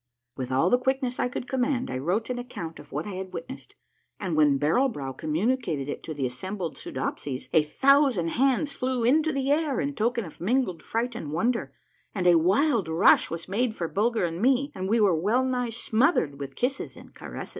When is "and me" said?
14.25-14.71